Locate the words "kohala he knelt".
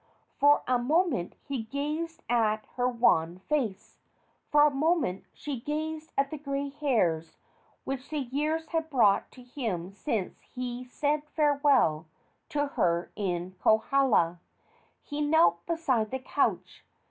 13.61-15.63